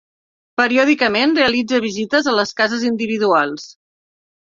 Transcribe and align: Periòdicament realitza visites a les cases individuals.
Periòdicament 0.61 1.35
realitza 1.41 1.81
visites 1.85 2.33
a 2.33 2.37
les 2.41 2.57
cases 2.63 2.91
individuals. 2.91 3.73